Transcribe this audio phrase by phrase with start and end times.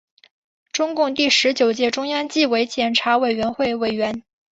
[0.71, 4.23] 中共第十九届中央纪律检查委员会委员。